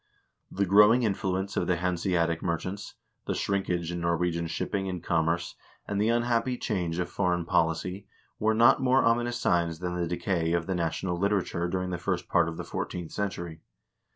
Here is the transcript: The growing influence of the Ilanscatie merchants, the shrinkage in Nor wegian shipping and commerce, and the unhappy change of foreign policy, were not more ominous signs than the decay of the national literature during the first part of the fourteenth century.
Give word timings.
The 0.49 0.65
growing 0.65 1.03
influence 1.03 1.55
of 1.55 1.67
the 1.67 1.77
Ilanscatie 1.77 2.41
merchants, 2.41 2.95
the 3.27 3.35
shrinkage 3.35 3.91
in 3.91 4.01
Nor 4.01 4.17
wegian 4.17 4.49
shipping 4.49 4.89
and 4.89 5.03
commerce, 5.03 5.53
and 5.87 6.01
the 6.01 6.09
unhappy 6.09 6.57
change 6.57 6.97
of 6.97 7.07
foreign 7.07 7.45
policy, 7.45 8.07
were 8.39 8.55
not 8.55 8.81
more 8.81 9.05
ominous 9.05 9.37
signs 9.39 9.77
than 9.77 9.93
the 9.93 10.07
decay 10.07 10.53
of 10.53 10.65
the 10.65 10.73
national 10.73 11.17
literature 11.19 11.67
during 11.67 11.91
the 11.91 11.99
first 11.99 12.27
part 12.29 12.49
of 12.49 12.57
the 12.57 12.63
fourteenth 12.63 13.11
century. 13.11 13.61